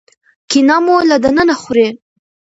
کینه 0.49 0.77
مو 0.85 0.95
له 1.09 1.17
دننه 1.23 1.55
خوري. 1.61 1.87